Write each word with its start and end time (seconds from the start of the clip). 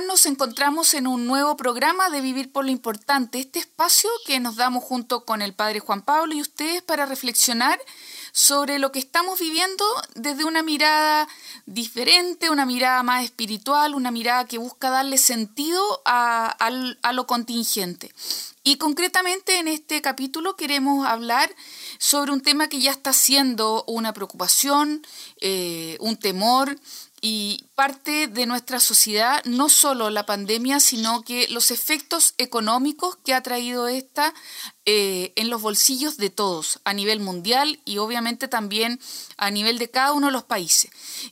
Nos 0.00 0.24
encontramos 0.24 0.94
en 0.94 1.06
un 1.06 1.26
nuevo 1.26 1.56
programa 1.56 2.08
de 2.08 2.22
Vivir 2.22 2.50
por 2.50 2.64
lo 2.64 2.70
Importante, 2.70 3.38
este 3.38 3.58
espacio 3.58 4.08
que 4.26 4.40
nos 4.40 4.56
damos 4.56 4.82
junto 4.82 5.26
con 5.26 5.42
el 5.42 5.54
Padre 5.54 5.80
Juan 5.80 6.00
Pablo 6.00 6.34
y 6.34 6.40
ustedes 6.40 6.82
para 6.82 7.04
reflexionar 7.04 7.78
sobre 8.32 8.78
lo 8.78 8.90
que 8.90 8.98
estamos 8.98 9.38
viviendo 9.38 9.84
desde 10.14 10.44
una 10.44 10.62
mirada 10.62 11.28
diferente, 11.66 12.48
una 12.48 12.64
mirada 12.64 13.02
más 13.02 13.22
espiritual, 13.24 13.94
una 13.94 14.10
mirada 14.10 14.46
que 14.46 14.56
busca 14.58 14.88
darle 14.88 15.18
sentido 15.18 16.02
a, 16.06 16.56
lo 17.12 17.26
contingente. 17.26 18.12
Y 18.64 18.76
concretamente 18.76 19.58
en 19.58 19.68
este 19.68 20.00
capítulo 20.00 20.56
queremos 20.56 21.06
hablar 21.06 21.54
sobre 21.98 22.32
un 22.32 22.40
tema 22.40 22.68
que 22.68 22.80
ya 22.80 22.92
está 22.92 23.12
siendo 23.12 23.84
una 23.86 24.12
preocupación, 24.12 25.04
eh, 25.40 25.96
un 26.00 26.16
temor 26.16 26.78
y 27.24 27.66
parte 27.76 28.26
de 28.26 28.46
nuestra 28.46 28.80
sociedad, 28.80 29.44
no 29.44 29.68
solo 29.68 30.10
la 30.10 30.26
pandemia, 30.26 30.80
sino 30.80 31.22
que 31.22 31.46
los 31.48 31.70
efectos 31.70 32.34
económicos 32.36 33.16
que 33.24 33.32
ha 33.32 33.44
traído 33.44 33.86
esta 33.86 34.34
eh, 34.86 35.32
en 35.36 35.48
los 35.48 35.62
bolsillos 35.62 36.16
de 36.16 36.30
todos, 36.30 36.80
a 36.84 36.92
nivel 36.92 37.20
mundial 37.20 37.78
y 37.84 37.98
obviamente 37.98 38.48
también 38.48 38.98
a 39.36 39.52
nivel 39.52 39.78
de 39.78 39.88
cada 39.88 40.12
uno 40.12 40.26
de 40.26 40.32
los 40.32 40.42
países. 40.42 40.90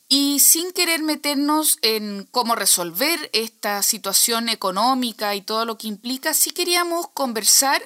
Y 0.08 0.38
sin 0.38 0.70
querer 0.70 1.02
meternos 1.02 1.78
en 1.82 2.28
cómo 2.30 2.54
resolver 2.54 3.28
esta 3.32 3.82
situación 3.82 4.48
económica 4.48 5.34
y 5.34 5.42
todo 5.42 5.64
lo 5.64 5.76
que 5.76 5.88
implica, 5.88 6.34
sí 6.34 6.52
queríamos 6.52 7.08
conversar 7.08 7.82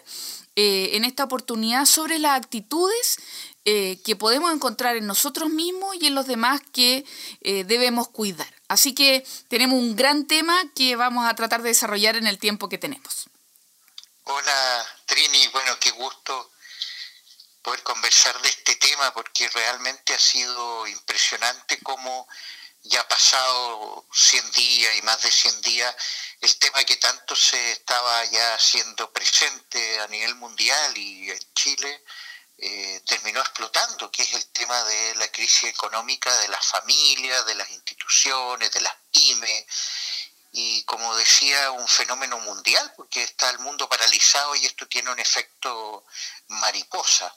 eh, 0.56 0.90
en 0.92 1.04
esta 1.04 1.24
oportunidad 1.24 1.86
sobre 1.86 2.18
las 2.18 2.36
actitudes 2.36 3.18
eh, 3.66 3.98
que 4.04 4.14
podemos 4.14 4.52
encontrar 4.52 4.96
en 4.96 5.06
nosotros 5.06 5.48
mismos 5.48 5.96
y 5.96 6.06
en 6.06 6.14
los 6.14 6.26
demás 6.26 6.60
que 6.72 7.04
eh, 7.40 7.64
debemos 7.64 8.08
cuidar. 8.08 8.52
Así 8.68 8.94
que 8.94 9.26
tenemos 9.48 9.78
un 9.78 9.96
gran 9.96 10.26
tema 10.26 10.60
que 10.74 10.96
vamos 10.96 11.26
a 11.26 11.34
tratar 11.34 11.62
de 11.62 11.70
desarrollar 11.70 12.16
en 12.16 12.26
el 12.26 12.38
tiempo 12.38 12.68
que 12.68 12.76
tenemos. 12.76 13.24
Hola 14.24 14.86
Trini, 15.06 15.48
bueno, 15.48 15.78
qué 15.80 15.90
gusto 15.92 16.50
poder 17.62 17.82
conversar 17.82 18.38
de 18.42 18.50
este 18.50 18.76
tema 18.76 19.12
porque 19.14 19.48
realmente 19.48 20.12
ha 20.12 20.18
sido 20.18 20.86
impresionante 20.86 21.78
cómo 21.82 22.28
ya 22.82 23.00
ha 23.00 23.08
pasado 23.08 24.06
100 24.12 24.50
días 24.52 24.96
y 24.98 25.02
más 25.02 25.22
de 25.22 25.30
100 25.30 25.62
días 25.62 25.96
el 26.42 26.54
tema 26.58 26.84
que 26.84 26.96
tanto 26.96 27.34
se 27.34 27.72
estaba 27.72 28.24
ya 28.26 28.54
haciendo 28.54 29.10
presente 29.10 30.00
a 30.00 30.08
nivel 30.08 30.34
mundial 30.34 30.98
y 30.98 31.30
en 31.30 31.38
Chile 31.54 32.02
eh, 32.58 32.93
terminó 33.34 33.40
explotando, 33.40 34.10
que 34.12 34.22
es 34.22 34.32
el 34.34 34.46
tema 34.52 34.84
de 34.84 35.14
la 35.16 35.26
crisis 35.28 35.64
económica 35.64 36.32
de 36.38 36.48
las 36.48 36.64
familias, 36.66 37.44
de 37.46 37.56
las 37.56 37.68
instituciones, 37.70 38.70
de 38.70 38.80
las 38.80 38.94
pymes, 39.10 39.66
y 40.52 40.84
como 40.84 41.16
decía, 41.16 41.72
un 41.72 41.88
fenómeno 41.88 42.38
mundial, 42.38 42.92
porque 42.96 43.24
está 43.24 43.50
el 43.50 43.58
mundo 43.58 43.88
paralizado 43.88 44.54
y 44.54 44.66
esto 44.66 44.86
tiene 44.86 45.10
un 45.10 45.18
efecto 45.18 46.04
mariposa. 46.46 47.34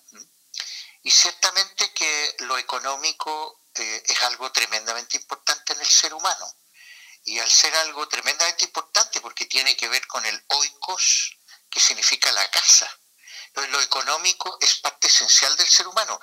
Y 1.02 1.10
ciertamente 1.10 1.92
que 1.94 2.36
lo 2.40 2.60
económico 2.60 3.62
eh, 3.74 4.04
es 4.06 4.22
algo 4.22 4.52
tremendamente 4.52 5.18
importante 5.18 5.74
en 5.74 5.80
el 5.80 5.88
ser 5.88 6.14
humano. 6.14 6.46
Y 7.26 7.40
al 7.40 7.50
ser 7.50 7.74
algo 7.76 8.08
tremendamente 8.08 8.66
importante, 8.66 9.20
porque 9.20 9.48
tiene 9.48 9.76
que 9.76 9.90
ver 9.90 10.06
con 10.06 10.24
el 10.26 10.44
oikos, 10.50 11.38
que 11.72 11.80
significa 11.80 12.32
la 12.34 12.48
casa, 12.52 12.88
lo 13.68 13.82
económico 13.82 14.58
es 14.62 14.76
parte 14.80 15.08
esencial 15.08 15.56
del 15.56 15.68
ser 15.68 15.88
humano. 15.88 16.20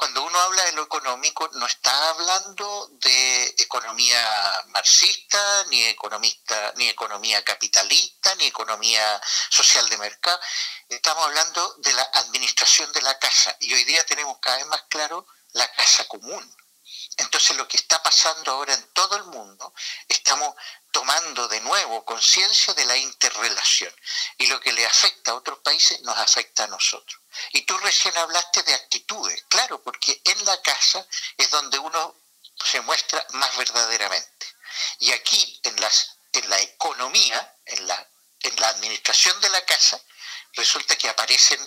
Cuando 0.00 0.22
uno 0.22 0.40
habla 0.40 0.64
de 0.64 0.72
lo 0.72 0.84
económico, 0.84 1.50
no 1.52 1.66
está 1.66 2.08
hablando 2.08 2.88
de 2.92 3.54
economía 3.58 4.64
marxista, 4.68 5.64
ni 5.68 5.84
economista, 5.84 6.72
ni 6.76 6.88
economía 6.88 7.44
capitalista, 7.44 8.34
ni 8.36 8.46
economía 8.46 9.20
social 9.50 9.86
de 9.90 9.98
mercado. 9.98 10.40
Estamos 10.88 11.26
hablando 11.26 11.74
de 11.80 11.92
la 11.92 12.08
administración 12.14 12.90
de 12.92 13.02
la 13.02 13.18
casa. 13.18 13.54
Y 13.60 13.74
hoy 13.74 13.84
día 13.84 14.02
tenemos 14.06 14.38
cada 14.40 14.56
vez 14.56 14.66
más 14.68 14.84
claro 14.88 15.26
la 15.52 15.70
casa 15.72 16.08
común. 16.08 16.56
Entonces 17.20 17.54
lo 17.56 17.68
que 17.68 17.76
está 17.76 18.02
pasando 18.02 18.50
ahora 18.50 18.72
en 18.72 18.82
todo 18.94 19.16
el 19.16 19.24
mundo, 19.24 19.74
estamos 20.08 20.54
tomando 20.90 21.46
de 21.48 21.60
nuevo 21.60 22.02
conciencia 22.04 22.72
de 22.72 22.86
la 22.86 22.96
interrelación. 22.96 23.94
Y 24.38 24.46
lo 24.46 24.58
que 24.58 24.72
le 24.72 24.86
afecta 24.86 25.32
a 25.32 25.34
otros 25.34 25.58
países 25.58 26.00
nos 26.00 26.16
afecta 26.16 26.64
a 26.64 26.68
nosotros. 26.68 27.20
Y 27.52 27.62
tú 27.62 27.76
recién 27.78 28.16
hablaste 28.16 28.62
de 28.62 28.72
actitudes, 28.72 29.44
claro, 29.48 29.82
porque 29.82 30.20
en 30.24 30.44
la 30.46 30.60
casa 30.62 31.06
es 31.36 31.50
donde 31.50 31.78
uno 31.78 32.16
se 32.64 32.80
muestra 32.80 33.24
más 33.32 33.54
verdaderamente. 33.58 34.46
Y 35.00 35.12
aquí, 35.12 35.60
en, 35.62 35.76
la 36.48 36.60
economía, 36.60 37.56
en 37.66 37.86
la, 37.86 38.06
administración 38.68 39.38
de 39.42 39.50
la 39.50 39.64
casa, 39.66 40.00
resulta 40.54 40.96
que 40.96 41.08
aparecen 41.08 41.60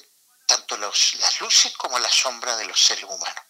tanto 0.47 0.77
las 0.77 1.39
luces 1.41 1.73
como 1.77 1.99
la 1.99 2.09
sombra 2.09 2.57
de 2.57 2.65
los 2.65 2.81
seres 2.81 3.03
humanos. 3.03 3.45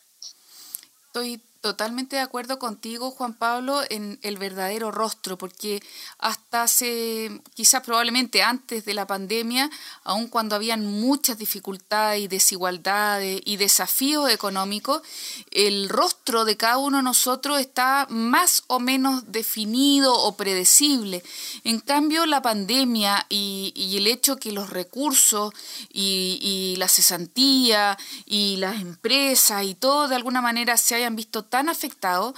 Estoy 1.07 1.41
totalmente 1.63 2.17
de 2.17 2.21
acuerdo 2.21 2.59
contigo, 2.59 3.09
Juan 3.09 3.35
Pablo, 3.35 3.83
en 3.89 4.19
el 4.21 4.37
verdadero 4.37 4.91
rostro, 4.91 5.37
porque 5.37 5.81
hasta 6.19 6.63
hace, 6.63 7.41
quizás 7.53 7.81
probablemente 7.83 8.43
antes 8.43 8.83
de 8.83 8.93
la 8.93 9.07
pandemia, 9.07 9.71
aun 10.03 10.27
cuando 10.27 10.57
habían 10.57 10.85
muchas 10.85 11.37
dificultades 11.37 12.21
y 12.21 12.27
desigualdades 12.27 13.41
y 13.45 13.55
desafíos 13.55 14.29
económicos, 14.29 15.03
el 15.51 15.87
rostro 15.87 16.43
de 16.43 16.57
cada 16.57 16.79
uno 16.79 16.97
de 16.97 17.03
nosotros 17.03 17.61
está 17.61 18.07
más 18.09 18.65
o 18.67 18.81
menos 18.81 19.31
definido 19.31 20.13
o 20.13 20.35
predecible. 20.35 21.23
En 21.63 21.79
cambio, 21.79 22.25
la 22.25 22.41
pandemia 22.41 23.25
y, 23.29 23.71
el 23.95 24.07
hecho 24.07 24.35
que 24.35 24.51
los 24.51 24.69
recursos 24.69 25.53
y, 25.93 26.39
y 26.41 26.75
la 26.75 26.89
cesantía 26.89 27.97
y 28.25 28.57
las 28.57 28.81
empresas 28.81 29.63
y 29.63 29.75
todo 29.75 30.09
de 30.09 30.15
alguna 30.15 30.41
manera 30.41 30.75
se 30.75 30.95
hayan 30.95 31.15
visto 31.15 31.45
tan 31.53 31.69
afectado, 31.69 32.33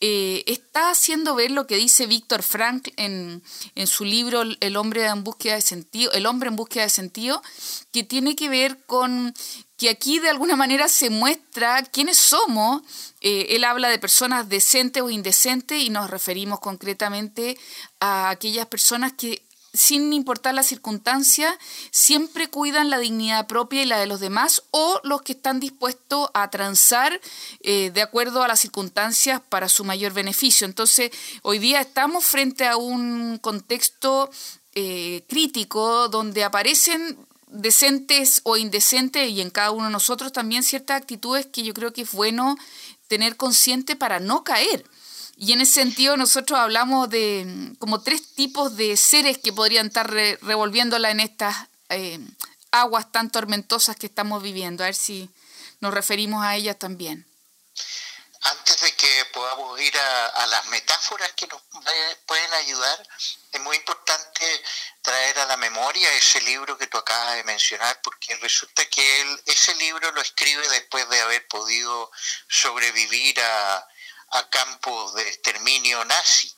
eh, 0.00 0.42
está 0.48 0.90
haciendo 0.90 1.36
ver 1.36 1.52
lo 1.52 1.68
que 1.68 1.76
dice 1.76 2.08
Víctor 2.08 2.42
Frank 2.42 2.88
en, 2.96 3.40
en, 3.76 3.86
su 3.86 4.04
libro 4.04 4.42
El 4.58 4.76
hombre 4.76 5.06
en 5.06 5.22
búsqueda 5.22 5.54
de 5.54 5.60
sentido, 5.60 6.10
El 6.10 6.26
hombre 6.26 6.48
en 6.48 6.56
búsqueda 6.56 6.82
de 6.82 6.90
sentido, 6.90 7.44
que 7.92 8.02
tiene 8.02 8.34
que 8.34 8.48
ver 8.48 8.84
con 8.86 9.32
que 9.76 9.88
aquí 9.88 10.18
de 10.18 10.30
alguna 10.30 10.56
manera 10.56 10.88
se 10.88 11.10
muestra 11.10 11.80
quiénes 11.84 12.16
somos. 12.16 12.82
Eh, 13.20 13.46
él 13.50 13.62
habla 13.62 13.88
de 13.88 14.00
personas 14.00 14.48
decentes 14.48 15.00
o 15.00 15.10
indecentes 15.10 15.80
y 15.80 15.88
nos 15.88 16.10
referimos 16.10 16.58
concretamente 16.58 17.56
a 18.00 18.30
aquellas 18.30 18.66
personas 18.66 19.12
que 19.12 19.44
sin 19.76 20.12
importar 20.12 20.54
la 20.54 20.62
circunstancia, 20.62 21.58
siempre 21.90 22.48
cuidan 22.48 22.90
la 22.90 22.98
dignidad 22.98 23.46
propia 23.46 23.82
y 23.82 23.86
la 23.86 23.98
de 23.98 24.06
los 24.06 24.20
demás 24.20 24.62
o 24.70 25.00
los 25.04 25.22
que 25.22 25.32
están 25.32 25.60
dispuestos 25.60 26.28
a 26.34 26.50
transar 26.50 27.20
eh, 27.60 27.90
de 27.90 28.02
acuerdo 28.02 28.42
a 28.42 28.48
las 28.48 28.60
circunstancias 28.60 29.40
para 29.48 29.68
su 29.68 29.84
mayor 29.84 30.12
beneficio. 30.12 30.66
Entonces, 30.66 31.10
hoy 31.42 31.58
día 31.58 31.80
estamos 31.80 32.24
frente 32.24 32.66
a 32.66 32.76
un 32.76 33.38
contexto 33.38 34.30
eh, 34.74 35.24
crítico 35.28 36.08
donde 36.08 36.44
aparecen 36.44 37.16
decentes 37.48 38.40
o 38.44 38.56
indecentes 38.56 39.30
y 39.30 39.40
en 39.40 39.50
cada 39.50 39.70
uno 39.70 39.86
de 39.86 39.92
nosotros 39.92 40.32
también 40.32 40.62
ciertas 40.62 41.00
actitudes 41.00 41.46
que 41.46 41.62
yo 41.62 41.74
creo 41.74 41.92
que 41.92 42.02
es 42.02 42.12
bueno 42.12 42.56
tener 43.08 43.36
consciente 43.36 43.96
para 43.96 44.20
no 44.20 44.44
caer. 44.44 44.84
Y 45.36 45.52
en 45.52 45.60
ese 45.60 45.74
sentido 45.74 46.16
nosotros 46.16 46.58
hablamos 46.58 47.10
de 47.10 47.44
mm, 47.46 47.74
como 47.76 48.00
tres 48.00 48.34
tipos 48.34 48.76
de 48.76 48.96
seres 48.96 49.38
que 49.38 49.52
podrían 49.52 49.88
estar 49.88 50.10
revolviéndola 50.10 51.10
en 51.10 51.20
estas 51.20 51.54
eh, 51.90 52.18
aguas 52.70 53.12
tan 53.12 53.30
tormentosas 53.30 53.96
que 53.96 54.06
estamos 54.06 54.42
viviendo. 54.42 54.82
A 54.82 54.86
ver 54.86 54.94
si 54.94 55.28
nos 55.80 55.92
referimos 55.92 56.42
a 56.42 56.56
ellas 56.56 56.78
también. 56.78 57.26
Antes 58.42 58.80
de 58.80 58.92
que 58.92 59.24
podamos 59.32 59.78
ir 59.80 59.92
a, 59.98 60.46
las 60.46 60.66
metáforas 60.66 61.32
que 61.32 61.48
nos 61.48 61.60
pueden 62.26 62.54
ayudar, 62.54 63.08
es 63.50 63.60
muy 63.60 63.76
importante 63.76 64.62
traer 65.02 65.38
a 65.40 65.46
la 65.46 65.56
memoria 65.56 66.12
ese 66.14 66.40
libro 66.42 66.78
que 66.78 66.86
tú 66.86 66.96
acabas 66.96 67.34
de 67.34 67.44
mencionar, 67.44 68.00
porque 68.02 68.36
resulta 68.36 68.84
que 68.86 69.20
él, 69.20 69.42
ese 69.46 69.74
libro 69.76 70.12
lo 70.12 70.20
escribe 70.20 70.66
después 70.68 71.08
de 71.08 71.20
haber 71.20 71.46
podido 71.48 72.10
sobrevivir 72.48 73.40
a, 73.40 73.86
a 74.30 74.48
campos 74.50 75.14
de 75.14 75.28
exterminio 75.28 76.04
nazi. 76.04 76.52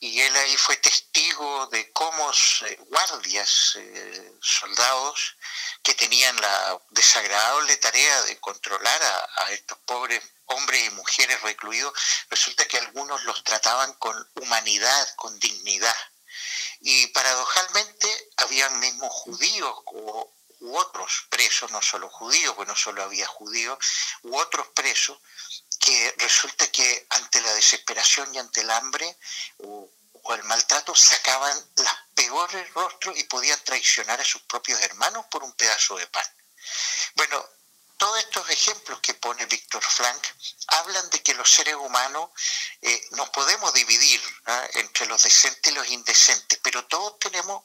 Y 0.00 0.20
él 0.20 0.36
ahí 0.36 0.56
fue 0.56 0.76
testigo 0.76 1.66
de 1.66 1.92
cómo 1.92 2.30
eh, 2.30 2.78
guardias, 2.88 3.76
eh, 3.76 4.32
soldados, 4.40 5.36
que 5.82 5.94
tenían 5.94 6.36
la 6.40 6.80
desagradable 6.90 7.76
tarea 7.76 8.22
de 8.22 8.38
controlar 8.38 9.02
a, 9.02 9.50
estos 9.52 9.78
pobres 9.78 10.22
hombres 10.46 10.84
y 10.84 10.90
mujeres 10.90 11.40
recluidos, 11.42 11.92
resulta 12.28 12.66
que 12.66 12.78
algunos 12.78 13.22
los 13.24 13.42
trataban 13.42 13.92
con 13.94 14.14
humanidad, 14.36 15.14
con 15.16 15.38
dignidad. 15.38 15.96
Y 16.80 17.06
paradojalmente 17.08 18.30
habían 18.36 18.78
mismos 18.78 19.12
judíos 19.12 19.76
u, 19.86 20.28
u 20.60 20.76
otros 20.76 21.26
presos, 21.30 21.70
no 21.70 21.82
solo 21.82 22.08
judíos, 22.10 22.54
porque 22.54 22.70
no 22.70 22.76
solo 22.76 23.02
había 23.02 23.26
judíos, 23.26 23.78
u 24.22 24.36
otros 24.36 24.68
presos, 24.68 25.18
que 25.78 26.14
resulta 26.18 26.66
que 26.70 27.06
ante 27.10 27.40
la 27.40 27.54
desesperación 27.54 28.34
y 28.34 28.38
ante 28.38 28.60
el 28.60 28.70
hambre 28.70 29.16
o, 29.58 29.90
el 30.34 30.42
maltrato 30.42 30.92
sacaban 30.92 31.56
las 31.76 31.94
peores 32.12 32.68
rostros 32.74 33.16
y 33.16 33.22
podían 33.24 33.62
traicionar 33.62 34.20
a 34.20 34.24
sus 34.24 34.42
propios 34.42 34.80
hermanos 34.80 35.24
por 35.30 35.44
un 35.44 35.52
pedazo 35.52 35.96
de 35.96 36.06
pan. 36.08 36.26
Bueno, 37.14 37.48
todos 37.96 38.18
estos 38.18 38.50
ejemplos 38.50 38.98
que 39.00 39.14
pone 39.14 39.46
Víctor 39.46 39.82
Frank 39.84 40.20
hablan 40.66 41.08
de 41.10 41.22
que 41.22 41.34
los 41.34 41.50
seres 41.50 41.76
humanos 41.76 42.30
eh, 42.82 43.06
nos 43.12 43.30
podemos 43.30 43.72
dividir 43.72 44.20
entre 44.74 45.06
los 45.06 45.22
decentes 45.22 45.72
y 45.72 45.74
los 45.76 45.86
indecentes, 45.88 46.58
pero 46.60 46.84
todos 46.86 47.18
tenemos 47.20 47.62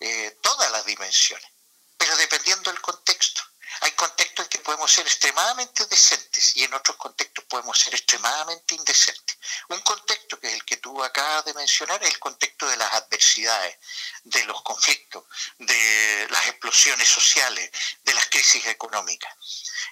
eh, 0.00 0.38
todas 0.42 0.70
las 0.70 0.84
dimensiones, 0.86 1.50
pero 1.96 2.16
dependiendo 2.16 2.70
del 2.70 2.80
contexto. 2.80 3.42
Hay 3.80 3.92
contextos 3.92 4.44
en 4.44 4.50
que 4.50 4.55
podemos 4.66 4.90
ser 4.90 5.06
extremadamente 5.06 5.86
decentes 5.86 6.56
y 6.56 6.64
en 6.64 6.74
otros 6.74 6.96
contextos 6.96 7.44
podemos 7.44 7.78
ser 7.78 7.94
extremadamente 7.94 8.74
indecentes. 8.74 9.38
Un 9.68 9.78
contexto 9.78 10.40
que 10.40 10.48
es 10.48 10.54
el 10.54 10.64
que 10.64 10.78
tú 10.78 11.04
acabas 11.04 11.44
de 11.44 11.54
mencionar 11.54 12.02
es 12.02 12.10
el 12.10 12.18
contexto 12.18 12.66
de 12.66 12.76
las 12.76 12.92
adversidades, 12.94 13.76
de 14.24 14.44
los 14.44 14.60
conflictos, 14.62 15.22
de 15.58 16.26
las 16.30 16.48
explosiones 16.48 17.06
sociales, 17.06 17.70
de 18.02 18.14
las 18.14 18.26
crisis 18.26 18.66
económicas. 18.66 19.32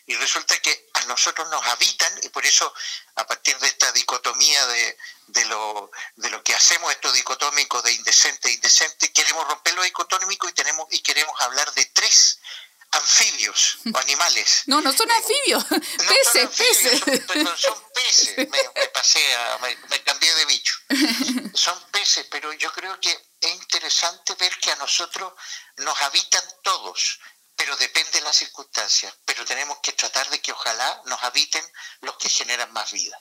Y 0.07 0.17
resulta 0.17 0.59
que 0.59 0.91
a 0.95 1.05
nosotros 1.05 1.49
nos 1.51 1.65
habitan 1.67 2.13
y 2.25 2.29
por 2.31 2.45
eso 2.45 2.75
a 3.15 3.25
partir 3.29 3.57
de 3.61 3.69
esta 3.69 3.93
dicotomía 3.93 4.67
de, 4.67 4.99
de, 5.29 5.45
lo, 5.45 5.89
de 6.17 6.31
lo 6.31 6.43
que 6.43 6.53
hacemos, 6.53 6.91
esto 6.91 7.13
dicotómico 7.13 7.81
de 7.83 7.93
indecente 7.93 8.49
e 8.49 8.55
indecente, 8.55 9.13
queremos 9.13 9.47
romper 9.47 9.75
lo 9.75 9.85
dicotómico 9.85 10.49
y, 10.49 10.53
tenemos, 10.53 10.89
y 10.91 10.99
queremos 10.99 11.41
hablar 11.43 11.73
de 11.75 11.85
tres 11.87 12.41
anfibios 12.95 13.79
o 13.93 13.99
animales. 13.99 14.63
No, 14.67 14.81
no 14.81 14.93
son 14.93 15.11
anfibios, 15.11 15.65
peces, 16.25 16.49
peces. 16.57 17.01
Son, 17.01 17.59
son 17.59 17.83
peces, 17.95 18.37
me, 18.49 18.89
pasé, 18.93 19.21
me, 19.89 20.03
cambié 20.03 20.35
de 20.35 20.47
bicho. 20.47 20.75
Son 21.55 21.79
peces, 21.91 22.27
pero 22.31 22.53
yo 22.55 22.73
creo 22.73 22.99
que 23.01 23.11
es 23.41 23.55
interesante 23.55 24.35
ver 24.35 24.57
que 24.59 24.71
a 24.71 24.77
nosotros 24.77 25.33
nos 25.77 26.01
habitan 26.03 26.43
todos, 26.63 27.21
pero 27.57 27.77
depende 27.77 28.11
de 28.13 28.23
las 28.23 28.37
circunstancias, 28.37 29.15
pero 29.25 29.45
tenemos 29.45 29.79
que 29.83 29.93
tratar 29.93 30.29
de 30.31 30.41
que 30.41 30.53
ojalá 30.53 31.03
nos 31.07 31.23
habiten 31.23 31.65
los 32.01 32.17
que 32.17 32.29
generan 32.29 32.73
más 32.73 32.93
vida. 32.93 33.21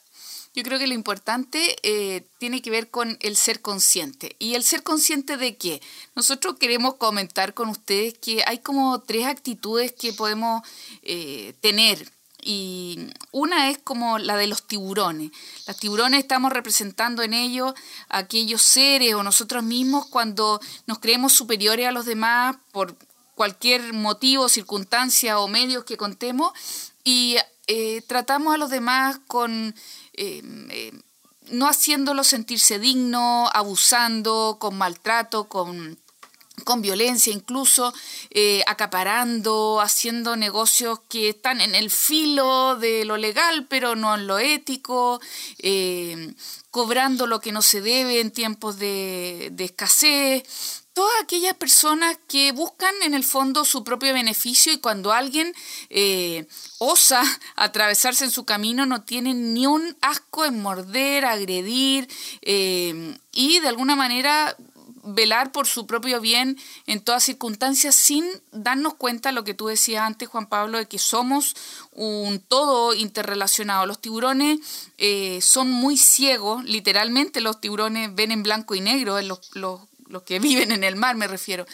Yo 0.55 0.61
creo 0.61 0.77
que 0.77 0.85
lo 0.85 0.93
importante 0.93 1.77
eh, 1.81 2.27
tiene 2.37 2.61
que 2.61 2.69
ver 2.69 2.91
con 2.91 3.17
el 3.21 3.35
ser 3.35 3.61
consciente. 3.61 4.35
¿Y 4.37 4.53
el 4.53 4.63
ser 4.63 4.83
consciente 4.83 5.35
de 5.35 5.57
qué? 5.57 5.81
Nosotros 6.15 6.57
queremos 6.59 6.95
comentar 6.95 7.55
con 7.55 7.69
ustedes 7.69 8.15
que 8.19 8.43
hay 8.45 8.59
como 8.59 9.01
tres 9.01 9.25
actitudes 9.25 9.93
que 9.93 10.13
podemos 10.13 10.61
eh, 11.01 11.55
tener. 11.61 12.11
Y 12.39 12.99
una 13.31 13.71
es 13.71 13.79
como 13.79 14.19
la 14.19 14.37
de 14.37 14.47
los 14.47 14.67
tiburones. 14.67 15.31
Los 15.65 15.77
tiburones 15.77 16.19
estamos 16.19 16.51
representando 16.51 17.23
en 17.23 17.33
ellos 17.33 17.73
aquellos 18.09 18.61
seres 18.61 19.15
o 19.15 19.23
nosotros 19.23 19.63
mismos 19.63 20.05
cuando 20.05 20.59
nos 20.85 20.99
creemos 20.99 21.33
superiores 21.33 21.87
a 21.87 21.91
los 21.91 22.05
demás 22.05 22.57
por 22.71 22.95
cualquier 23.33 23.93
motivo, 23.93 24.49
circunstancia 24.49 25.39
o 25.39 25.47
medios 25.47 25.85
que 25.85 25.97
contemos 25.97 26.51
y 27.03 27.37
eh, 27.67 28.01
tratamos 28.07 28.53
a 28.53 28.57
los 28.57 28.69
demás 28.69 29.19
con 29.27 29.73
Em, 30.13 30.69
no 31.51 31.67
haciéndolo 31.67 32.23
sentirse 32.23 32.79
digno, 32.79 33.49
abusando, 33.53 34.57
con 34.59 34.77
maltrato, 34.77 35.45
con, 35.45 35.97
violencia 36.77 37.33
incluso, 37.33 37.93
eh, 38.29 38.63
acaparando, 38.67 39.81
haciendo 39.81 40.35
negocios 40.37 40.99
que 41.09 41.29
están 41.29 41.59
en 41.61 41.75
el 41.75 41.89
filo 41.89 42.77
de 42.77 43.05
lo 43.05 43.17
legal, 43.17 43.67
pero 43.67 43.95
no 43.95 44.15
en 44.15 44.27
lo 44.27 44.39
ético, 44.39 45.19
em, 45.57 46.33
cobrando 46.71 47.27
lo 47.27 47.41
que 47.41 47.51
no 47.51 47.61
se 47.61 47.81
debe 47.81 48.21
en 48.21 48.31
tiempos 48.31 48.77
de, 48.79 49.49
de 49.51 49.65
escasez, 49.65 50.43
todas 50.93 51.13
aquellas 51.23 51.55
personas 51.55 52.17
que 52.27 52.51
buscan 52.51 52.93
en 53.03 53.13
el 53.13 53.23
fondo 53.23 53.65
su 53.65 53.83
propio 53.83 54.13
beneficio 54.13 54.71
y 54.71 54.77
cuando 54.77 55.11
alguien 55.11 55.53
eh, 55.89 56.47
osa 56.77 57.23
atravesarse 57.55 58.25
en 58.25 58.31
su 58.31 58.45
camino 58.45 58.85
no 58.85 59.01
tienen 59.01 59.53
ni 59.53 59.67
un 59.67 59.95
asco 60.01 60.45
en 60.45 60.61
morder, 60.61 61.25
agredir 61.25 62.07
eh, 62.41 63.17
y 63.31 63.59
de 63.59 63.67
alguna 63.67 63.95
manera 63.95 64.55
velar 65.03 65.51
por 65.51 65.67
su 65.67 65.85
propio 65.85 66.21
bien 66.21 66.57
en 66.87 67.01
todas 67.01 67.23
circunstancias 67.23 67.93
sin 67.93 68.25
darnos 68.51 68.93
cuenta 68.93 69.31
lo 69.31 69.43
que 69.43 69.53
tú 69.53 69.67
decías 69.67 70.03
antes, 70.03 70.29
Juan 70.29 70.47
Pablo, 70.47 70.77
de 70.77 70.87
que 70.87 70.97
somos 70.97 71.55
un 71.91 72.39
todo 72.39 72.93
interrelacionado. 72.93 73.85
Los 73.85 73.99
tiburones 73.99 74.59
eh, 74.97 75.39
son 75.41 75.69
muy 75.69 75.97
ciegos, 75.97 76.63
literalmente 76.63 77.41
los 77.41 77.59
tiburones 77.59 78.15
ven 78.15 78.31
en 78.31 78.43
blanco 78.43 78.75
y 78.75 78.81
negro, 78.81 79.21
los, 79.21 79.41
los 79.55 79.81
los 80.13 80.23
que 80.23 80.39
viven 80.39 80.71
en 80.71 80.83
el 80.83 80.95
mar 80.95 81.15
me 81.17 81.27
refiero. 81.27 81.65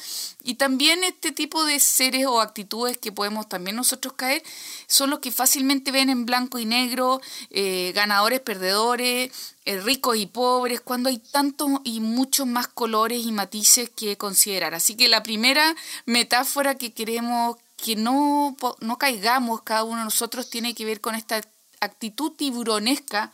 Y 0.43 0.55
también 0.55 1.03
este 1.03 1.31
tipo 1.31 1.63
de 1.65 1.79
seres 1.79 2.25
o 2.25 2.41
actitudes 2.41 2.97
que 2.97 3.11
podemos 3.11 3.47
también 3.47 3.75
nosotros 3.75 4.13
caer 4.13 4.41
son 4.87 5.11
los 5.11 5.19
que 5.19 5.31
fácilmente 5.31 5.91
ven 5.91 6.09
en 6.09 6.25
blanco 6.25 6.57
y 6.57 6.65
negro, 6.65 7.21
eh, 7.51 7.91
ganadores, 7.93 8.39
perdedores, 8.39 9.31
eh, 9.65 9.79
ricos 9.81 10.17
y 10.17 10.25
pobres, 10.25 10.81
cuando 10.81 11.09
hay 11.09 11.19
tantos 11.19 11.69
y 11.83 11.99
muchos 11.99 12.47
más 12.47 12.67
colores 12.67 13.23
y 13.23 13.31
matices 13.31 13.89
que 13.89 14.17
considerar. 14.17 14.73
Así 14.73 14.95
que 14.95 15.07
la 15.07 15.21
primera 15.21 15.75
metáfora 16.05 16.75
que 16.75 16.93
queremos 16.93 17.57
que 17.77 17.95
no, 17.95 18.55
no 18.79 18.97
caigamos 18.97 19.61
cada 19.61 19.83
uno 19.83 19.99
de 19.99 20.05
nosotros 20.05 20.49
tiene 20.49 20.73
que 20.73 20.85
ver 20.85 21.01
con 21.01 21.15
esta 21.15 21.41
actitud 21.79 22.31
tiburonesca 22.31 23.31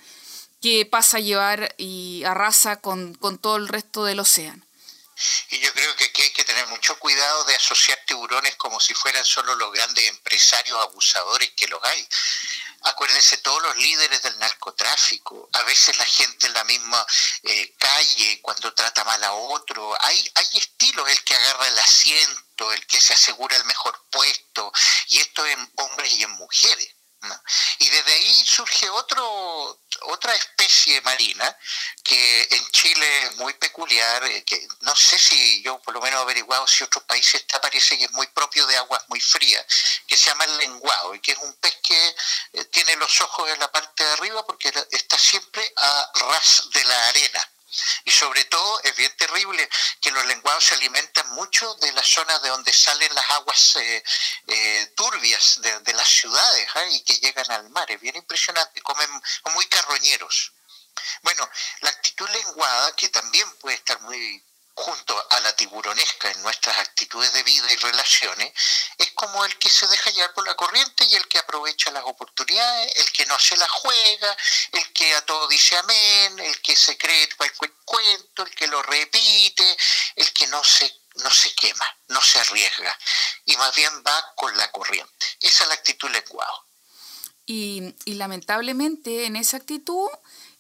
que 0.62 0.86
pasa 0.86 1.18
a 1.18 1.20
llevar 1.22 1.76
y 1.78 2.24
arrasa 2.26 2.78
con, 2.78 3.14
con 3.14 3.38
todo 3.38 3.58
el 3.58 3.68
resto 3.68 4.04
del 4.04 4.20
océano. 4.20 4.65
Y 5.50 5.60
yo 5.60 5.72
creo 5.74 5.96
que 5.96 6.06
aquí 6.06 6.22
hay 6.22 6.32
que 6.32 6.44
tener 6.44 6.68
mucho 6.68 6.98
cuidado 7.00 7.44
de 7.46 7.56
asociar 7.56 8.00
tiburones 8.06 8.56
como 8.56 8.80
si 8.80 8.94
fueran 8.94 9.24
solo 9.24 9.56
los 9.56 9.72
grandes 9.72 10.08
empresarios 10.10 10.78
abusadores 10.82 11.52
que 11.56 11.68
los 11.68 11.84
hay. 11.84 12.08
Acuérdense, 12.84 13.38
todos 13.38 13.62
los 13.64 13.78
líderes 13.78 14.22
del 14.22 14.38
narcotráfico, 14.38 15.50
a 15.54 15.64
veces 15.64 15.98
la 15.98 16.06
gente 16.06 16.46
en 16.46 16.54
la 16.54 16.64
misma 16.66 17.06
eh, 17.44 17.74
calle 17.80 18.40
cuando 18.42 18.74
trata 18.74 19.04
mal 19.04 19.24
a 19.24 19.34
otro, 19.34 19.98
hay, 20.02 20.32
hay 20.36 20.48
estilos, 20.54 21.10
el 21.10 21.24
que 21.24 21.36
agarra 21.36 21.68
el 21.68 21.80
asiento, 21.80 22.72
el 22.72 22.86
que 22.86 23.02
se 23.02 23.14
asegura 23.14 23.58
el 23.58 23.66
mejor 23.66 24.00
puesto, 24.12 24.72
y 25.08 25.20
esto 25.20 25.46
en 25.48 25.72
hombres 25.78 26.12
y 26.14 26.24
en 26.24 26.32
mujeres. 26.32 26.95
Y 27.80 27.90
desde 27.90 28.14
ahí 28.14 28.46
surge 28.46 28.90
otro, 28.90 29.80
otra 30.02 30.34
especie 30.36 31.02
marina 31.02 31.58
que 32.04 32.48
en 32.52 32.68
Chile 32.72 33.24
es 33.24 33.36
muy 33.38 33.54
peculiar, 33.54 34.24
eh, 34.26 34.44
que 34.44 34.68
no 34.82 34.96
sé 34.96 35.18
si 35.18 35.62
yo 35.64 35.80
por 35.82 35.94
lo 35.94 36.02
menos 36.02 36.20
he 36.20 36.24
averiguado 36.24 36.68
si 36.68 36.84
otros 36.84 37.04
países 37.06 37.42
está, 37.42 37.60
parece 37.60 37.98
que 37.98 38.06
es 38.06 38.12
muy 38.12 38.28
propio 38.28 38.66
de 38.68 38.78
aguas 38.78 39.04
muy 39.08 39.20
frías, 39.20 39.66
que 40.08 40.18
se 40.18 40.30
llama 40.30 40.46
el 40.46 40.58
lenguado 40.58 41.16
y 41.16 41.20
que 41.20 41.32
es 41.32 41.38
un 41.40 41.54
pez 41.56 41.76
que 41.84 42.16
eh, 42.54 42.66
tiene 42.66 42.96
los 42.98 43.22
ojos 43.22 43.50
en 43.50 43.60
la 43.60 43.72
parte 43.72 44.04
de 44.04 44.12
arriba 44.14 44.46
porque 44.46 44.72
está 44.92 45.18
siempre 45.18 45.74
a 45.78 46.12
ras 46.16 46.70
de 46.74 46.86
la 46.86 47.08
arena. 47.10 47.52
Y 48.04 48.12
sobre 48.12 48.46
todo 48.46 48.82
es 48.84 48.96
bien 48.96 49.16
terrible 49.18 49.68
que 50.02 50.12
los 50.12 50.26
lenguados 50.26 50.64
se 50.64 50.76
alimentan 50.76 51.28
mucho 51.32 51.74
de 51.76 51.92
las 51.94 52.08
zonas 52.08 52.42
de 52.42 52.50
donde 52.50 52.74
salen 52.74 53.14
las 53.14 53.30
aguas 53.32 53.76
eh, 53.78 54.04
eh, 54.48 54.94
turbias 54.96 55.60
de, 55.62 55.94
las 55.94 56.08
ciudades 56.08 56.68
¿ah? 56.76 56.86
y 56.92 57.02
que 57.04 57.18
llegan 57.20 57.50
al 57.52 57.70
mar. 57.70 57.90
Es 57.90 58.02
bien 58.02 58.16
impresionante, 58.16 58.82
comen 58.82 59.10
muy 59.54 59.66
carroñeros. 59.68 60.54
Bueno, 61.22 61.50
la 61.82 61.90
actitud 61.90 62.30
lenguada, 62.30 62.96
que 62.96 63.10
también 63.10 63.50
puede 63.58 63.76
estar 63.76 64.00
muy 64.02 64.44
junto 64.76 65.28
a 65.30 65.40
la 65.40 65.56
tiburonesca 65.56 66.30
en 66.30 66.42
nuestras 66.44 66.78
actitudes 66.78 67.32
de 67.32 67.44
vida 67.44 67.72
y 67.72 67.78
relaciones, 67.78 68.52
es 68.98 69.12
como 69.14 69.46
el 69.46 69.58
que 69.58 69.70
se 69.70 69.88
deja 69.88 70.12
llevar 70.12 70.34
por 70.34 70.46
la 70.46 70.56
corriente 70.56 71.06
y 71.06 71.16
el 71.16 71.28
que 71.28 71.40
aprovecha 71.40 71.92
las 71.92 72.04
oportunidades, 72.04 72.94
el 72.98 73.12
que 73.14 73.26
no 73.26 73.40
se 73.40 73.56
la 73.56 73.68
juega, 73.70 74.38
el 74.74 74.92
que 74.92 75.16
a 75.16 75.26
todo 75.26 75.48
dice 75.48 75.78
amén, 75.78 76.40
el 76.40 76.62
que 76.62 76.76
se 76.76 76.98
cree 76.98 77.30
cualquier 77.38 77.72
cuento, 77.86 78.44
el 78.44 78.54
que 78.54 78.68
lo 78.68 78.84
repite, 78.84 79.78
el 80.18 80.34
que 80.34 80.48
no 80.48 80.62
se, 80.64 80.94
no 81.16 81.32
se 81.32 81.54
quema, 81.56 81.98
no 82.10 82.22
se 82.22 82.40
arriesga 82.40 82.98
y 83.46 83.56
más 83.56 83.74
bien 83.76 84.04
va 84.06 84.34
con 84.36 84.56
la 84.58 84.70
corriente. 84.72 85.26
Esa 85.40 85.64
es 85.64 85.68
la 85.70 85.76
actitud 85.76 86.10
lenguado. 86.10 86.66
Y, 87.46 87.96
y 88.06 88.16
lamentablemente 88.16 89.26
en 89.26 89.38
esa 89.38 89.58
actitud 89.58 90.10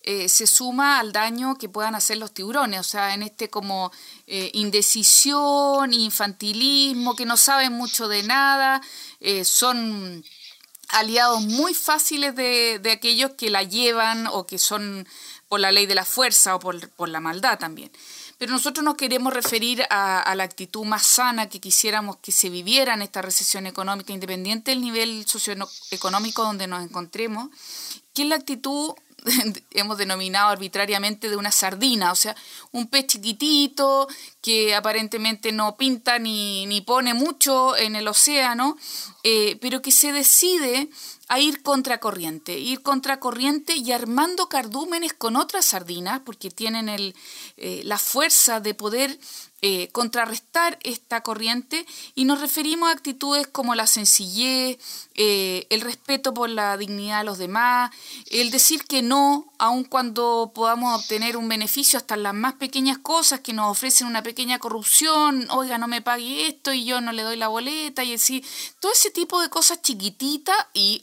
eh, 0.07 0.29
se 0.29 0.45
suma 0.45 0.99
al 0.99 1.11
daño 1.11 1.57
que 1.57 1.67
puedan 1.67 1.95
hacer 1.95 2.17
los 2.17 2.31
tiburones, 2.31 2.79
o 2.79 2.83
sea, 2.83 3.15
en 3.15 3.23
este 3.23 3.49
como 3.49 3.91
eh, 4.27 4.51
indecisión, 4.53 5.93
infantilismo, 5.93 7.15
que 7.15 7.25
no 7.25 7.37
saben 7.37 7.73
mucho 7.73 8.07
de 8.07 8.21
nada, 8.21 8.83
eh, 9.19 9.43
son 9.43 10.23
aliados 10.89 11.41
muy 11.41 11.73
fáciles 11.73 12.35
de, 12.35 12.79
aquellos 12.91 13.31
que 13.31 13.49
la 13.49 13.63
llevan 13.63 14.27
o 14.27 14.45
que 14.45 14.59
son 14.59 15.07
por 15.47 15.59
la 15.59 15.71
ley 15.71 15.87
de 15.87 15.95
la 15.95 16.05
fuerza 16.05 16.53
o 16.53 16.59
por, 16.59 17.09
la 17.09 17.19
maldad 17.19 17.57
también. 17.57 17.91
Pero 18.37 18.51
nosotros 18.51 18.83
nos 18.83 18.97
queremos 18.97 19.33
referir 19.33 19.87
a, 19.89 20.19
a, 20.19 20.35
la 20.35 20.43
actitud 20.43 20.85
más 20.85 21.01
sana 21.01 21.49
que 21.49 21.59
quisiéramos 21.59 22.17
que 22.17 22.31
se 22.31 22.51
viviera 22.51 22.93
en 22.93 23.01
esta 23.01 23.23
recesión 23.23 23.65
económica, 23.65 24.13
independiente 24.13 24.69
del 24.69 24.81
nivel 24.81 25.25
socioeconómico 25.25 26.43
donde 26.43 26.67
nos 26.67 26.83
encontremos, 26.83 27.49
que 28.13 28.21
es 28.21 28.27
la 28.27 28.35
actitud 28.35 28.93
hemos 29.71 29.97
denominado 29.97 30.49
arbitrariamente 30.49 31.29
de 31.29 31.35
una 31.35 31.51
sardina, 31.51 32.11
o 32.11 32.15
sea, 32.15 32.35
un 32.71 32.87
pez 32.87 33.07
chiquitito 33.07 34.07
que 34.41 34.75
aparentemente 34.75 35.51
no 35.51 35.77
pinta 35.77 36.19
ni, 36.19 36.65
ni 36.67 36.81
pone 36.81 37.13
mucho 37.13 37.75
en 37.75 37.95
el 37.95 38.07
océano, 38.07 38.77
eh, 39.23 39.57
pero 39.61 39.81
que 39.81 39.91
se 39.91 40.11
decide 40.11 40.89
a 41.27 41.39
ir 41.39 41.63
contracorriente, 41.63 42.57
ir 42.57 42.81
contracorriente 42.81 43.75
y 43.75 43.91
armando 43.91 44.47
cardúmenes 44.47 45.13
con 45.13 45.35
otras 45.35 45.65
sardinas, 45.65 46.21
porque 46.25 46.51
tienen 46.51 46.89
el, 46.89 47.15
eh, 47.57 47.81
la 47.83 47.97
fuerza 47.97 48.59
de 48.59 48.73
poder 48.73 49.19
eh, 49.67 49.89
contrarrestar 49.93 50.77
esta 50.83 51.21
corriente. 51.21 51.87
Y 52.13 52.25
nos 52.25 52.39
referimos 52.39 52.87
a 52.87 52.91
actitudes 52.91 53.47
como 53.47 53.73
la 53.73 53.87
sencillez, 53.87 54.77
eh, 55.15 55.65
el 55.71 55.81
respeto 55.81 56.35
por 56.35 56.49
la 56.49 56.77
dignidad 56.77 57.19
de 57.19 57.23
los 57.23 57.39
demás, 57.39 57.89
el 58.29 58.51
decir 58.51 58.83
que 58.83 59.01
no, 59.01 59.51
aun 59.57 59.83
cuando 59.83 60.51
podamos 60.53 61.01
obtener 61.01 61.35
un 61.35 61.47
beneficio 61.47 61.97
hasta 61.97 62.15
las 62.15 62.35
más 62.35 62.53
pequeñas 62.53 62.99
cosas 62.99 63.39
que 63.39 63.53
nos 63.53 63.71
ofrecen 63.71 64.05
una 64.05 64.21
pequeña 64.21 64.59
corrupción, 64.59 65.47
oiga, 65.49 65.79
no 65.79 65.87
me 65.87 66.03
pague 66.03 66.47
esto 66.47 66.71
y 66.71 66.85
yo 66.85 67.01
no 67.01 67.11
le 67.11 67.23
doy 67.23 67.37
la 67.37 67.47
boleta 67.47 68.03
y 68.03 68.13
así, 68.13 68.43
todo 68.79 68.91
ese 68.91 69.09
tipo 69.09 69.41
de 69.41 69.49
cosas 69.49 69.81
chiquititas 69.81 70.57
y 70.75 71.01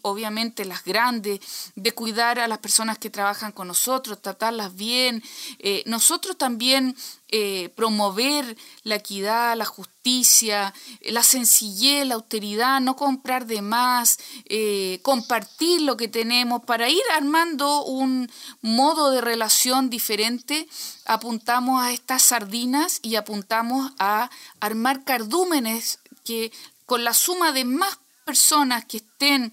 las 0.64 0.85
grandes, 0.85 1.40
de 1.75 1.92
cuidar 1.92 2.38
a 2.38 2.49
las 2.49 2.59
personas 2.59 2.99
que 2.99 3.11
trabajan 3.11 3.52
con 3.52 3.69
nosotros, 3.69 4.21
tratarlas 4.21 4.75
bien, 4.75 5.23
eh, 5.59 5.83
nosotros 5.87 6.37
también 6.37 6.97
eh, 7.28 7.71
promover 7.76 8.57
la 8.85 8.97
equidad, 8.97 9.57
la 9.57 9.64
justicia, 9.64 10.75
la 11.00 11.23
sencillez, 11.23 12.07
la 12.07 12.16
austeridad, 12.16 12.81
no 12.81 12.95
comprar 12.95 13.47
de 13.47 13.62
más, 13.62 14.19
eh, 14.45 15.00
compartir 15.02 15.81
lo 15.81 15.97
que 15.97 16.09
tenemos 16.09 16.62
para 16.64 16.90
ir 16.90 17.02
armando 17.14 17.85
un 17.85 18.31
modo 18.61 19.11
de 19.11 19.21
relación 19.21 19.88
diferente, 19.88 20.69
apuntamos 21.07 21.83
a 21.83 21.92
estas 21.92 22.23
sardinas 22.23 23.00
y 23.02 23.16
apuntamos 23.16 23.92
a 23.99 24.31
armar 24.61 25.04
cardúmenes 25.04 26.00
que 26.25 26.52
con 26.85 27.04
la 27.04 27.14
suma 27.14 27.52
de 27.52 27.64
más 27.64 27.99
personas 28.25 28.85
que 28.85 28.99
estén 28.99 29.52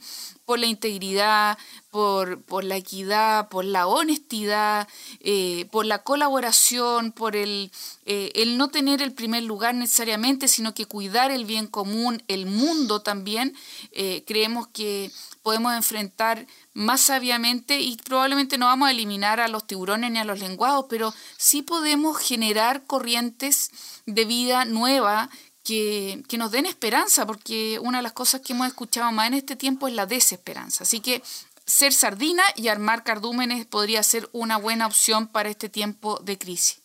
por 0.50 0.58
la 0.58 0.66
integridad, 0.66 1.60
por, 1.92 2.42
por 2.42 2.64
la 2.64 2.76
equidad, 2.76 3.50
por 3.50 3.66
la 3.66 3.86
honestidad, 3.86 4.88
eh, 5.20 5.68
por 5.72 5.86
la 5.86 6.02
colaboración, 6.02 7.12
por 7.12 7.36
el, 7.36 7.72
eh, 8.06 8.32
el 8.34 8.58
no 8.58 8.70
tener 8.70 9.04
el 9.04 9.14
primer 9.14 9.44
lugar 9.44 9.76
necesariamente, 9.76 10.48
sino 10.48 10.74
que 10.74 10.88
cuidar 10.88 11.30
el 11.30 11.46
bien 11.46 11.68
común, 11.68 12.24
el 12.28 12.48
mundo 12.48 13.02
también, 13.02 13.56
eh, 13.92 14.24
creemos 14.26 14.68
que 14.68 15.12
podemos 15.44 15.76
enfrentar 15.76 16.48
más 16.74 17.02
sabiamente 17.02 17.80
y 17.80 17.98
probablemente 17.98 18.58
no 18.58 18.66
vamos 18.66 18.88
a 18.88 18.92
eliminar 18.92 19.40
a 19.40 19.48
los 19.50 19.68
tiburones 19.68 20.12
ni 20.12 20.18
a 20.18 20.26
los 20.26 20.40
lenguados, 20.40 20.86
pero 20.90 21.14
sí 21.38 21.62
podemos 21.62 22.18
generar 22.18 22.86
corrientes 22.86 23.70
de 24.08 24.26
vida 24.26 24.66
nueva 24.66 25.30
que, 25.64 26.24
nos 26.38 26.52
den 26.52 26.66
esperanza, 26.66 27.26
porque 27.26 27.80
una 27.80 28.00
de 28.00 28.04
las 28.04 28.14
cosas 28.14 28.42
que 28.42 28.54
hemos 28.54 28.68
escuchado 28.68 29.12
más 29.12 29.28
en 29.28 29.36
este 29.36 29.56
tiempo 29.56 29.88
es 29.88 29.94
la 29.94 30.06
desesperanza. 30.06 30.84
Así 30.84 31.00
que 31.00 31.22
ser 31.66 31.94
sardina 31.94 32.44
y 32.56 32.68
armar 32.68 33.04
cardúmenes 33.04 33.66
podría 33.66 34.02
ser 34.04 34.30
una 34.32 34.58
buena 34.58 34.88
opción 34.88 35.28
para 35.28 35.50
este 35.50 35.70
tiempo 35.70 36.20
de 36.24 36.38
crisis 36.38 36.80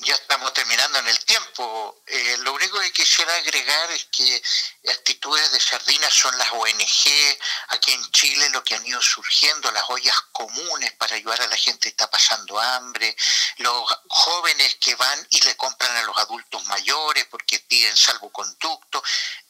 ya 0.00 0.14
estamos 0.14 0.52
terminando 0.52 0.87
en 0.96 1.06
el 1.06 1.24
tiempo. 1.24 2.02
Eh, 2.06 2.36
lo 2.38 2.54
único 2.54 2.78
que 2.80 2.92
quisiera 2.92 3.34
agregar 3.34 3.90
es 3.90 4.06
que 4.06 4.42
actitudes 4.90 5.52
de 5.52 5.60
sardinas 5.60 6.12
son 6.12 6.36
las 6.38 6.50
ONG, 6.52 7.38
aquí 7.68 7.92
en 7.92 8.10
Chile 8.12 8.48
lo 8.50 8.62
que 8.64 8.74
han 8.74 8.86
ido 8.86 9.00
surgiendo, 9.02 9.70
las 9.72 9.84
ollas 9.88 10.14
comunes 10.32 10.92
para 10.92 11.16
ayudar 11.16 11.40
a 11.42 11.48
la 11.48 11.56
gente 11.56 11.80
que 11.80 11.88
está 11.88 12.10
pasando 12.10 12.58
hambre, 12.58 13.16
los 13.58 13.84
jóvenes 14.08 14.76
que 14.76 14.94
van 14.94 15.26
y 15.30 15.40
le 15.40 15.56
compran 15.56 15.96
a 15.96 16.02
los 16.02 16.16
adultos 16.18 16.64
mayores 16.66 17.26
porque 17.26 17.58
piden 17.60 17.96
salvoconducto, 17.96 19.02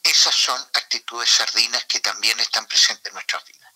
esas 0.03 0.35
son 0.35 0.59
actitudes 0.73 1.29
sardinas 1.29 1.85
que 1.85 1.99
también 1.99 2.39
están 2.39 2.65
presentes 2.65 3.07
en 3.07 3.13
nuestras 3.13 3.45
vidas. 3.45 3.69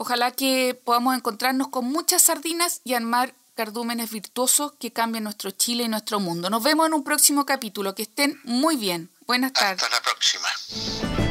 Ojalá 0.00 0.30
que 0.30 0.80
podamos 0.84 1.16
encontrarnos 1.16 1.68
con 1.68 1.84
muchas 1.84 2.22
sardinas 2.22 2.80
y 2.84 2.94
armar 2.94 3.34
cardúmenes 3.58 4.12
virtuosos 4.12 4.74
que 4.78 4.92
cambien 4.92 5.24
nuestro 5.24 5.50
Chile 5.50 5.82
y 5.82 5.88
nuestro 5.88 6.20
mundo. 6.20 6.48
Nos 6.48 6.62
vemos 6.62 6.86
en 6.86 6.94
un 6.94 7.02
próximo 7.02 7.44
capítulo. 7.44 7.92
Que 7.92 8.02
estén 8.02 8.40
muy 8.44 8.76
bien. 8.76 9.10
Buenas 9.26 9.52
tardes. 9.52 9.82
Hasta 9.82 9.96
la 9.96 10.00
próxima. 10.00 11.27